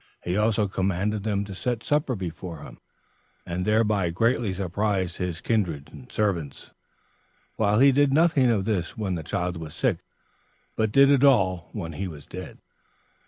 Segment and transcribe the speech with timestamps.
[0.23, 2.79] He also commanded them to set supper before him,
[3.45, 6.71] and thereby greatly surprised his kindred and servants,
[7.55, 9.99] while he did nothing of this when the child was sick,
[10.75, 12.57] but did it all when he was dead.